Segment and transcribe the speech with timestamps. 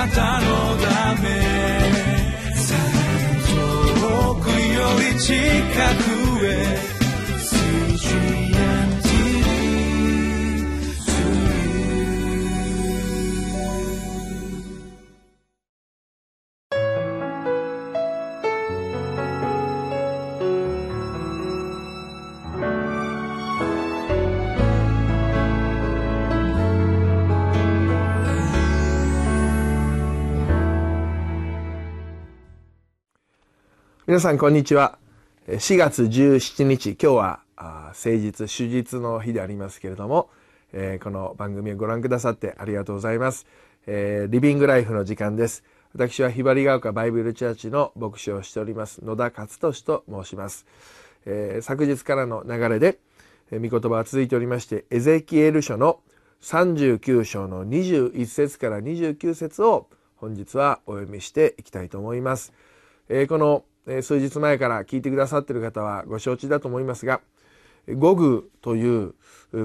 [0.00, 0.46] なたの
[0.78, 1.28] ため。
[4.00, 5.34] 遠くより近
[6.04, 6.09] く。
[34.10, 34.98] 皆さんこんにちは。
[35.46, 40.30] 4月17日今日は誠実手術の日でありますけれども、
[40.72, 43.46] えー、この番組をご覧くださってありがとうございます、
[43.86, 45.62] えー、リビングライフの時間です。
[45.92, 50.66] 私はひばりが丘バイブルチャーチの牧師をしております野田勝利と申します、
[51.24, 52.98] えー、昨日からの流れで、
[53.52, 56.00] えー、御言葉は続いておりましてエゼキエル書の
[56.42, 62.52] 39章の21節から29節を本日はお読みしていきたいと思います、
[63.08, 67.20] えー、このえ数日前から聞いてくださってる方はご承知だと思いますが
[67.88, 69.14] ゴグという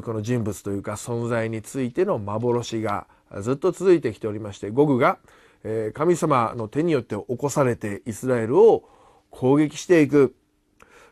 [0.02, 3.06] この人物というか存在についての幻が
[3.42, 5.20] ずっと続いてきておりましてゴグが
[5.94, 8.90] 神様の手によって起こされてイスラエルを
[9.30, 10.36] 攻撃していく。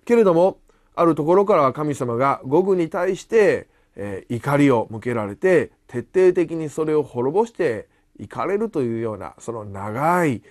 [0.06, 0.60] けれども
[0.96, 3.68] あるところからは神様がゴグに対して
[4.30, 7.88] 怒りを向けられて徹底的にそれを滅ぼして
[8.20, 10.42] いかれるというようなその長い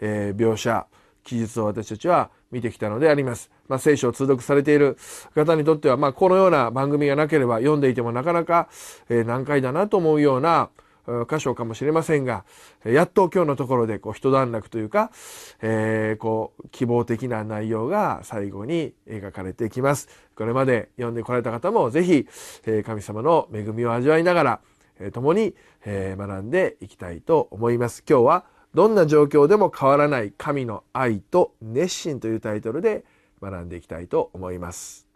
[0.00, 0.86] 描写。
[1.24, 3.50] 記述を私たちは見てきたのであります。
[3.68, 4.96] まあ、聖書を通読されている
[5.34, 8.68] 方にとっては、まあ、このような番組がなければ読んでいてもなかなか、
[9.08, 10.70] え、難解だなと思うような
[11.28, 12.44] 箇所かもしれませんが、
[12.84, 15.10] やっと今日のところでこう一段落というか、
[15.60, 20.08] えー、こう希望的な内容が最後に描かれていきます。
[20.36, 22.26] これまで読んでこられた方もぜひ、
[22.66, 24.60] え、神様の恵みを味わいながら、
[25.00, 28.04] え、共に、え、学んでいきたいと思います。
[28.08, 33.04] 今日はどんな状況でも変わらない神の愛と熱心というタイトルで
[33.42, 35.08] 学んでいきたいと思います。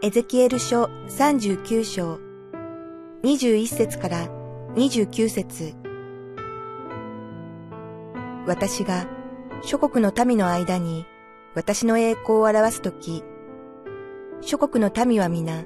[0.00, 2.20] エゼキエル書39章
[3.24, 4.28] 21節から
[4.74, 5.74] 29節
[8.46, 9.08] 私が
[9.62, 11.04] 諸国の民の間に
[11.54, 13.24] 私の栄光を表すとき、
[14.40, 15.64] 諸国の民は皆、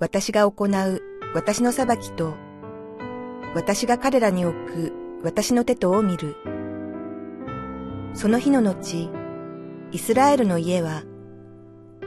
[0.00, 1.02] 私が行う
[1.34, 2.34] 私の裁きと、
[3.54, 4.92] 私が彼らに置く
[5.24, 6.36] 私の手とを見る。
[8.12, 9.10] その日の後、
[9.92, 11.04] イスラエルの家は、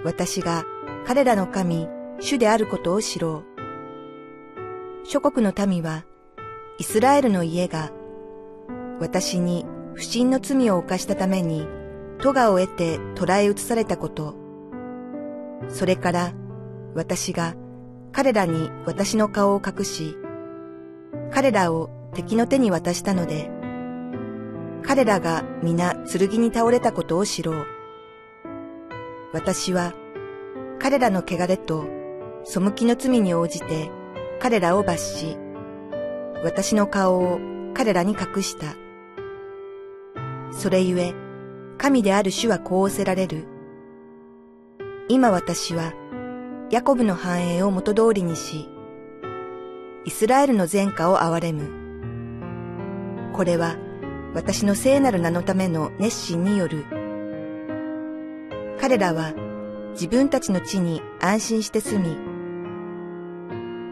[0.06, 0.64] 私が
[1.06, 1.88] 彼らの神、
[2.20, 3.44] 主であることを知ろ
[5.04, 5.08] う。
[5.08, 6.06] 諸国の民は、
[6.78, 7.92] イスラエルの家が、
[9.00, 11.68] 私に不信の罪を犯したために、
[12.20, 14.43] 咎を得て捕らえ移されたこと、
[15.70, 16.34] それから
[16.96, 17.56] 私が
[18.12, 20.16] 彼らに私の顔を隠し、
[21.32, 23.50] 彼らを敵の手に渡したので、
[24.84, 27.66] 彼らが皆剣に倒れたことを知ろう。
[29.34, 29.94] 私は
[30.80, 31.86] 彼らの汚れと
[32.44, 33.90] 背きの罪に応じて
[34.40, 35.38] 彼らを罰し、
[36.44, 37.40] 私の顔を
[37.74, 38.76] 彼らに隠した。
[40.52, 41.14] それゆえ、
[41.80, 43.53] 神である主はこうおせられる。
[45.10, 45.92] 今私は、
[46.72, 48.70] ヤコブの繁栄を元通りにし、
[50.06, 51.70] イスラエルの前科を憐れむ。
[53.34, 53.76] これは、
[54.34, 56.86] 私の聖なる名のための熱心による。
[58.80, 59.34] 彼らは、
[59.92, 62.16] 自分たちの地に安心して住み、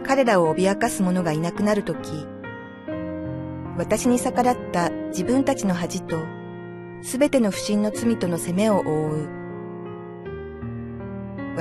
[0.05, 2.25] 彼らを脅かす者がいなくなるとき、
[3.77, 6.17] 私に逆らった自分たちの恥と、
[7.01, 9.40] すべての不信の罪との責めを覆う。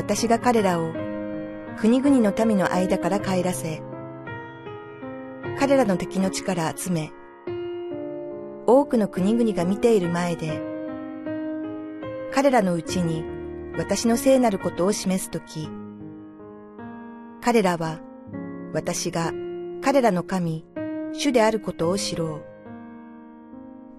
[0.00, 0.94] 私が彼らを
[1.76, 3.82] 国々の民の間から帰らせ、
[5.58, 7.12] 彼らの敵の地から集め、
[8.66, 10.58] 多くの国々が見ている前で、
[12.32, 13.26] 彼らのうちに
[13.76, 15.68] 私の聖なることを示すとき、
[17.42, 18.00] 彼らは
[18.72, 19.34] 私が
[19.82, 20.64] 彼らの神、
[21.12, 22.44] 主であることを知ろう。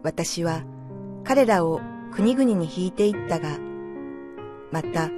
[0.01, 0.63] 私は
[1.23, 1.79] 彼らを
[2.11, 3.59] 国々に引いていったが、
[4.71, 5.11] また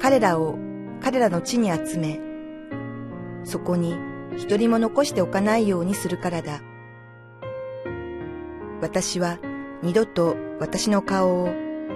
[0.00, 0.58] 彼らを
[1.02, 2.18] 彼らの地に集め、
[3.44, 3.96] そこに
[4.36, 6.62] 一人も残しておかないようにするからだ。
[8.80, 9.38] 私は
[9.82, 11.50] 二度と私の顔を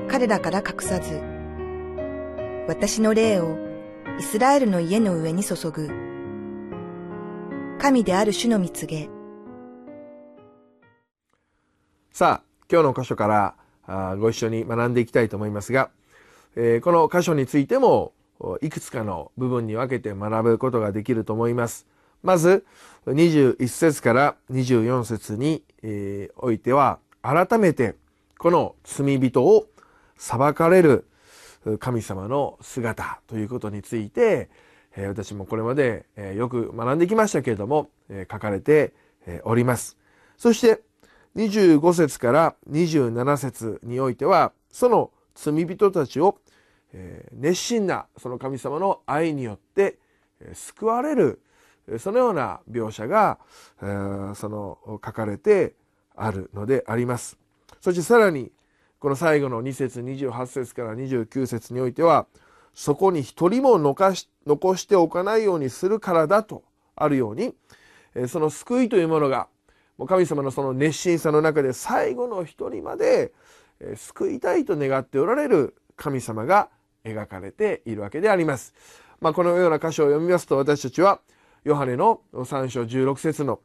[0.08, 1.22] 彼らから隠さず、
[2.68, 3.56] 私の霊を
[4.18, 5.88] イスラエルの家の上に注ぐ。
[7.78, 9.08] 神である主の蜜げ。
[12.12, 13.56] さあ、今日の箇所か
[13.86, 15.90] らご一緒に学んでいきたいと思いますが、
[16.56, 18.12] えー、この箇所についても
[18.60, 21.86] いくつかの部分に分けて学ぶことができると思います。
[22.22, 22.64] まず、
[23.06, 27.96] 21節から24節に、えー、おいては、改めて
[28.38, 29.66] この罪人を
[30.16, 31.06] 裁かれる
[31.78, 34.50] 神様の姿ということについて、
[34.96, 38.92] えー、私もこれまで、えー、よく学んできましたけれども、えー、書かれて、
[39.26, 39.96] えおります。
[40.36, 40.82] そして、
[41.36, 46.38] 25節から27節においては、その罪人たちを、
[47.32, 49.98] 熱心なその神様の愛によって、
[50.52, 51.40] 救われる、
[51.98, 53.38] そのような描写が、
[54.34, 55.74] その書かれて
[56.14, 57.38] あるのであります。
[57.80, 58.52] そしてさらに、
[58.98, 62.26] この最後の2節28節から29節においては、
[62.72, 66.64] そこに一人も残し残しておかないようにするからだと
[66.96, 67.54] あるように、
[68.28, 69.48] その救いというものが、
[70.06, 73.32] 神様のその熱心さの中で最後の一人まで
[73.96, 76.68] 救いたいと願っておられる神様が
[77.04, 78.74] 描かれているわけであります。
[79.20, 81.20] まあ、このような箇所を読みますと私たちは
[81.64, 83.60] ヨハネの3章16節の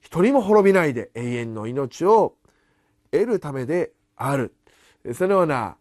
[0.00, 2.34] 一人も滅びないで永遠の命を
[3.10, 4.54] 得るためである。
[5.14, 5.76] そのような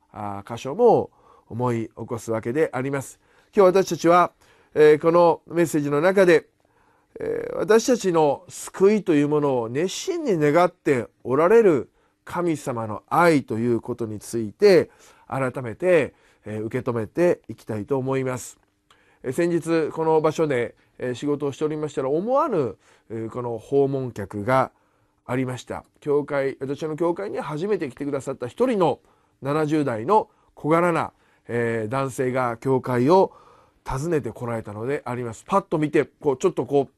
[0.47, 1.11] 箇所も
[1.49, 3.19] 思い起こすわけであります。
[3.55, 4.31] 今日私たちは、
[4.73, 6.47] えこのメッセージの中で、
[7.19, 11.91] え私たちの救いというものを熱心に願っておられる
[12.23, 14.89] 神様の愛ということについて
[15.27, 16.13] 改めて、
[16.45, 18.59] え受け止めていきたいと思います。
[19.23, 22.77] え先日この場所でえ仕事をしておりましたら思わぬ
[23.31, 24.71] この訪問客が
[25.25, 28.99] ありました教会私の教会に初めて来てくださった一人の
[29.43, 31.13] 70代の小柄な
[31.47, 33.33] えー、男性が教会を
[33.85, 35.43] 訪ねてこられたのであります。
[35.45, 36.93] パッと見てこうちょっとこう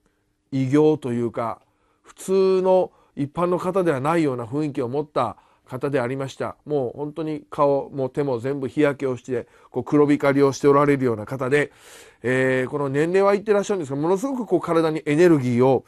[0.51, 1.61] 異形というか
[2.01, 5.37] 普通の一般の方ではないような雰囲気を持った
[5.73, 6.55] 方でありました。
[6.65, 11.71] もう本当に顔も手も全部日焼けをしてこう黒光りをしておられるような方で、
[12.21, 15.85] えー、この年齢は言ってらっしゃるんですがものすごくこう体にエネルギーを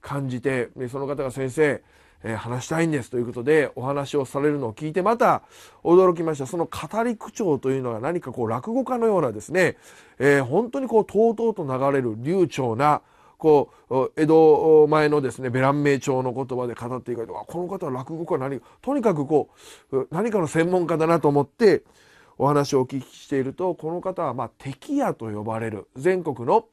[0.00, 1.82] 感じてでその方が先生
[2.24, 5.42] えー、話したいんですということでお話をされるのを聞いてまた
[5.84, 6.46] 驚きました。
[6.46, 9.76] その語り口調というのが何かこう落語家のようなですね、
[10.18, 13.02] えー、本当にこうとうとうと流れる流暢な
[13.38, 19.48] こう江戸前のですねベラン名帳の言葉で語っていかれてこの方は落語家何とにかくこ
[19.92, 21.84] う何かの専門家だなと思って
[22.36, 26.66] お話をお聞きしているとこの方はまあ敵屋と呼ばれる全国の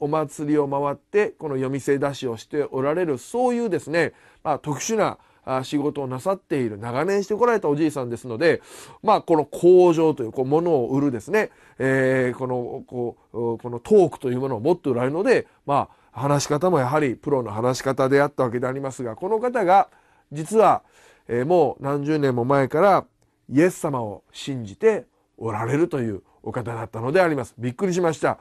[0.00, 4.12] お祭りを回ってこの夜店出しをしておられるそういうですね、
[4.42, 5.18] まあ、特殊な
[5.62, 8.60] 仕事をなさっている長年してこられたおじいさんですので
[9.02, 19.88] まあこの工場というこう物を売るですね、えー、このこうこのトークというものを持っておられるのでまあ話し方もやはりプロの話し方であったわけでありますがこの方が
[20.32, 20.82] 実は、
[21.28, 23.06] えー、もう何十年も前から
[23.50, 25.06] イエス様を信じて
[25.38, 27.54] おられるというお方だったのであります。
[27.58, 28.38] びっくりしました。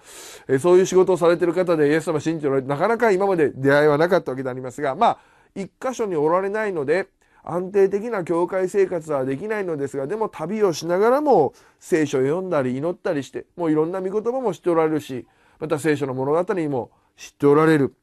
[0.47, 5.19] えそういう仕事をされてる方でイエス様信じておられて、なかなか今まで出会いはなかったわけでありますが、まあ、
[5.55, 7.07] 一箇所におられないので、
[7.43, 15.25] 安定的な教会生活はできないのですが、でも旅をしながらも聖書を読んだり祈ったりして、もういろんな御言葉も知っておられるし、
[15.59, 17.95] また聖書の物語にも知っておられる。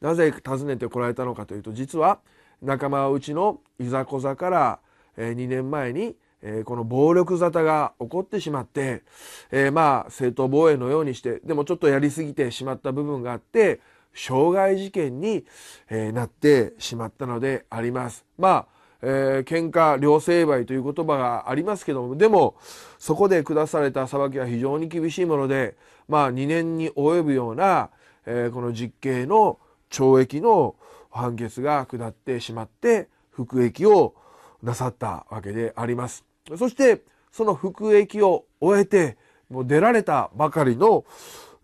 [0.00, 2.20] なぜ訪ねてこられたのかというと、実は
[2.62, 4.78] 仲間内のいざこざから
[5.18, 6.16] 2年前に、
[6.64, 9.02] この暴力沙汰が起こってしまって、
[9.50, 13.80] え、まあ正当防衛のようにしてでもちょっとやりすぎてしまった部分があって
[14.14, 15.44] 傷害事件に、
[15.90, 18.24] え、なってしまったのであります。
[18.38, 22.56] まあえー、喧嘩両成敗という言葉がありますけどもでも
[22.98, 25.76] そこで下された裁きは非常に厳しいもので
[26.08, 27.90] まあ2年に及ぶような、
[28.26, 29.58] えー、この実刑の
[29.90, 30.74] 懲役の
[31.10, 34.14] 判決が下ってしまって服役を
[34.62, 36.24] なさったわけであります。
[36.56, 39.16] そしてその服役を終えて
[39.48, 41.04] もう出られたばかりの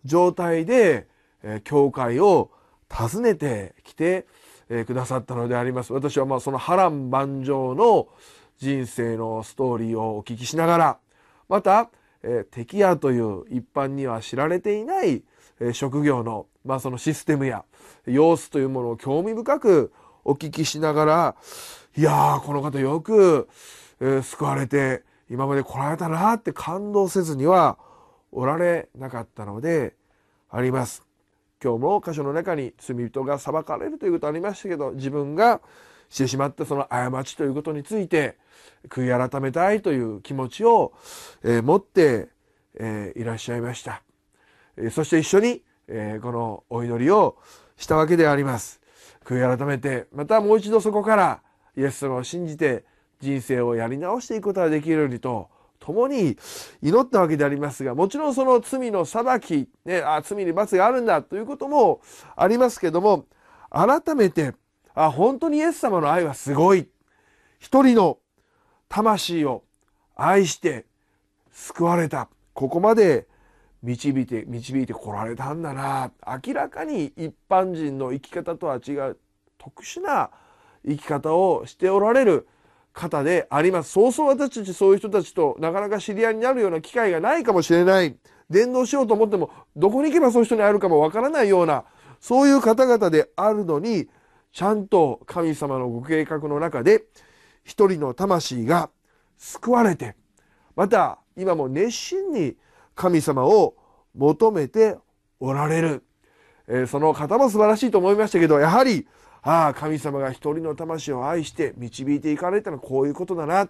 [0.05, 1.07] 状態で、
[1.43, 2.51] え教会を
[2.89, 4.25] 訪ねてきて、
[4.69, 5.91] えくださったのであります。
[5.91, 8.07] 私はまあその波乱万丈の
[8.57, 10.97] 人生のストーリーをお聞きしながら
[11.49, 11.89] また、
[12.23, 15.23] え敵屋という一般には知られていない、
[15.59, 17.65] え職業の、まあ、そのシステムや
[18.05, 21.35] 様子というものを興味深くお聞きしながら
[21.95, 23.47] いやーこの方よく
[23.99, 27.77] えー、救われて今まで来られたなって感動せずには
[28.33, 29.95] おられなかったので
[30.49, 31.03] あります。
[31.63, 35.61] 今日も箇所の中に罪人が裁かれるということありましたけど自分が
[36.09, 38.35] してしまったその過ちということについて
[38.89, 40.93] 悔い改めたいという気持ちを、
[41.43, 42.29] えー、持って、
[42.75, 44.03] えー、いらっしゃいました。
[44.77, 47.37] えー、そして一緒に、えこのお祈りを
[47.75, 48.83] したわけであります。
[49.23, 51.41] 悔い改めてまたもう一度そこから
[51.75, 52.85] イエス様を信じて
[53.19, 56.37] 人生をやり直していくことができるようにと共に
[56.81, 62.01] 祈ったわけでありますがもちろんその罪の裁き、ね、あ罪に罰があるんだということも
[62.35, 63.25] ありますけども
[63.69, 64.53] 改めて
[64.93, 66.87] あ本当にイエス様の愛はすごい
[67.59, 68.19] 一人の
[68.93, 69.63] 魂を
[70.15, 70.85] 愛して
[71.51, 73.25] 救われたここまで
[73.81, 76.11] 導いて導いてこられたんだな
[76.45, 79.17] 明らかに一般人の生き方とは違う
[79.57, 80.29] 特殊な
[80.87, 82.47] 生き方をしておられる
[82.93, 83.89] 方であります。
[83.89, 88.15] そうそう私たちそういう人たちとなかなか知り合いになるような機会がないかもしれない。
[88.47, 91.85] 伝道しようと思ってもどこに行けばそういう人に会えるかもわからないような
[92.19, 94.07] そういう方々であるのに
[94.51, 97.05] ちゃんと神様のご計画の中で
[97.63, 98.89] 一人の魂が
[99.37, 100.15] 救われて
[100.75, 102.55] また今も熱心に
[102.95, 103.75] 神様を
[104.15, 104.97] 求めて
[105.39, 106.03] おられる、
[106.67, 109.07] えー、その方も素晴らしいと思いましたけどやはり
[109.41, 113.67] ああ神様が一人の魂を愛して導いていかれたのはこういうことだな、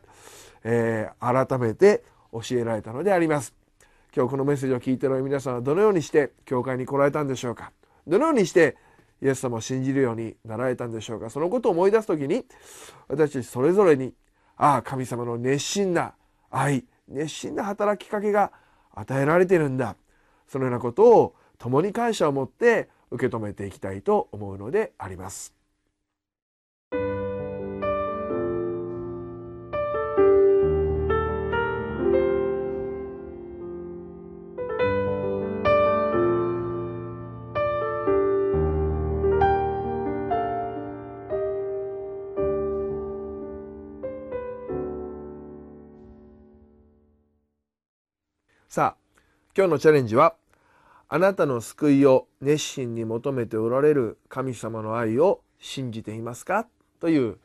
[0.64, 3.54] えー、改めて教えられたのであります。
[4.16, 7.72] 今日このメッセージを聞いている皆さんはどのようにして教会に来られたんでしょうか。
[8.06, 8.78] どのようにして
[9.24, 12.46] イエス様を信じるようになられたんでしょうかそのことを思い出す時に
[13.08, 14.14] 私たちそれぞれに
[14.58, 16.14] ああ神様の熱心な
[16.52, 18.52] 愛熱心な働きかけが
[18.94, 19.96] 与えられてるんだ
[20.48, 25.63] そのようなことを共に感謝を持って受け止めていきたいと思うのであります。
[49.56, 50.34] 今日のチャレンジは
[51.10, 56.66] あなたの救いを熱心に求めておられる神様の愛を信じていますか？
[57.00, 57.38] という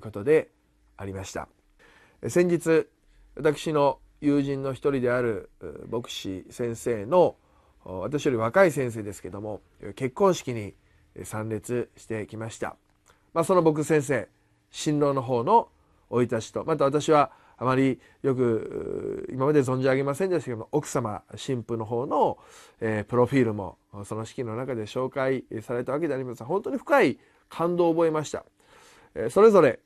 [0.00, 0.52] ことで
[0.96, 1.48] ありました。
[2.28, 2.86] 先日
[3.34, 5.50] 私の友人の一人である
[5.90, 7.34] 牧師先生の
[7.84, 9.60] 私より若い先生ですけども
[9.96, 10.74] 結婚式に
[11.24, 12.76] 参列してきました、
[13.34, 14.28] まあ、その僕先生
[14.70, 15.66] 新郎の方の
[16.10, 22.38] 生い立ちとまた私はあまりよく今まで存じ上げませんでしたけど奥様新婦の方の、
[22.80, 26.40] えー、プロフィールもその式の中で紹介されたわけであります。
[26.40, 28.44] が本当に深い感動を覚えました、
[29.14, 29.80] えー、それぞれ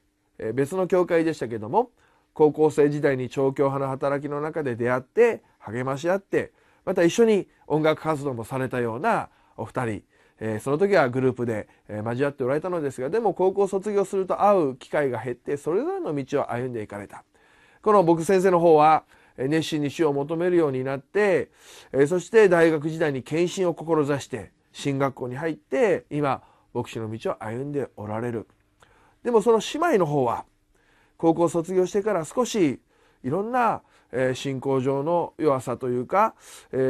[0.54, 1.90] 別の教会でしたけども
[2.32, 6.52] 高校生時代に調教派の働きの中で出会って励まし合って
[6.84, 10.02] また一緒に音楽活動もされたようなお二人。
[10.40, 17.24] え、その時はグループで、え、交わっておられたのですがでも高校卒業すると会う機会が減ってそれぞれの道を歩んでいかれた。
[17.82, 19.04] この僕先生の方は
[19.38, 21.50] 熱心に死を求めるようになって
[22.08, 26.42] そして大学時代に献身を志して進学校に入って今
[26.74, 28.46] 牧師の道を歩んでおられる。
[29.22, 30.44] でもその姉妹の方は
[31.16, 32.80] 高校卒業してから少し
[33.22, 33.82] いろんな
[34.34, 36.34] 信仰上の弱さというか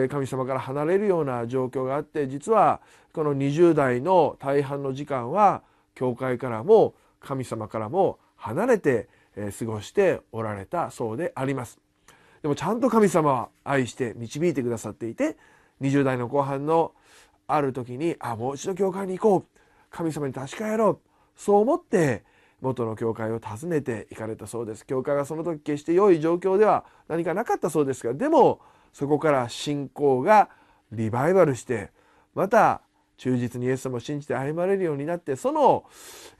[0.09, 2.80] 神様から離れるような状況があって実は
[3.12, 5.62] この20代の大半の時間は
[5.94, 11.78] 教会からも神様からも離れて過ごしておられたそうであります。
[12.42, 15.37] でもちゃんと神様は愛して導いてくださっていて
[15.80, 16.92] 20代の後半の
[17.46, 19.60] ある時にあもう一度教会に行こう。
[19.90, 20.99] 神様に確かやろう。
[21.37, 22.22] そう思って
[22.60, 24.87] 元の教会を訪ねて行かれたそうです。
[24.87, 28.60] 教会はその時決して良い状況では何かなかったそうですがでも
[28.92, 30.49] そこから信仰が
[30.92, 31.90] リバイバルして
[32.34, 32.82] また
[33.16, 35.84] 忠実にイエス様を信じて歩まれるようになってその、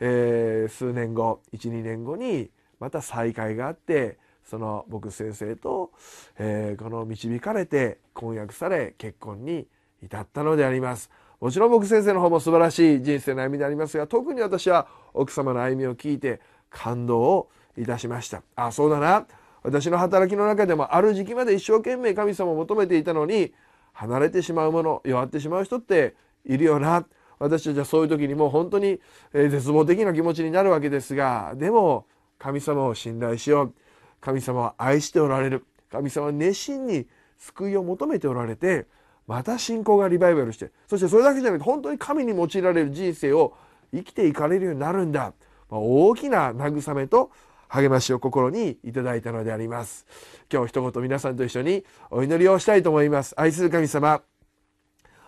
[0.01, 5.93] えー、数年後12年後にまた再会があってその僕先生と、
[6.39, 9.69] えー、この導かれて婚約され結婚に
[10.03, 11.11] 至ったのであります。
[11.41, 18.43] もちろん僕先生の方も素晴らしい人生の歩みでありますが特に私は奥様の歩みを聞いて感動をいたしました。
[18.57, 19.27] あそうだな
[19.63, 23.53] 私の働きの中でもある時期まで一生懸命神様を求めていたのに
[23.93, 27.05] 離れてしまうもの弱ってしまう人っているよな
[27.39, 29.01] 私たちはそういう時にもう本当に
[29.33, 32.07] 絶望的な気持ちになるわけですがでも
[32.41, 33.75] 神様を信頼しよう。
[34.21, 35.65] 神様は愛しておられる。
[35.91, 37.07] 神様は熱心に
[37.41, 38.87] 救いを求めておられて
[39.27, 43.55] また信仰がリバイバルしてそしてそれだけじゃなくて本当に神に用いられる人生を
[43.93, 45.33] 生きていかれるようになるんだ、
[45.69, 47.31] まあ、大きな慰めと
[47.69, 50.05] 励ましを心にいただいたのであります。
[50.53, 53.35] 今日一言皆さんと一緒にお祈りをしたいと思います。
[53.37, 54.23] 愛する神様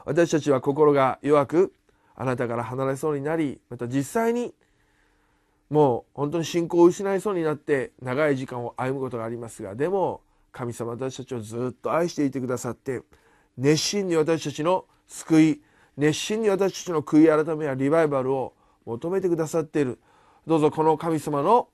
[0.04, 1.72] 私たちは心が弱く
[2.16, 4.52] あなたから離れそうになりまた実際に
[5.72, 10.20] もう本当に信仰を失いそうになって長い時間を歩むことがありますがでも
[10.52, 13.00] 神様私たちをずっと愛していてくださって
[13.56, 15.62] 熱心に私たちの救い
[15.96, 19.98] 熱心に私たちの悔い改めやリバイバルを求めてくださっている。
[20.46, 21.68] どうぞこの神様の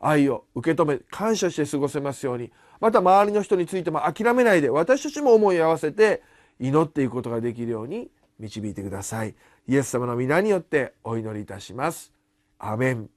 [0.00, 2.50] 愛を受け止め感謝して過ごせますように。
[2.80, 6.22] また周りの人についても諦めないで私たちも思い合わせて
[6.58, 9.34] 祈っていくことができるように導いてください。
[9.68, 12.12] イエス様の皆によってお祈りいたします。
[12.58, 13.13] アメン。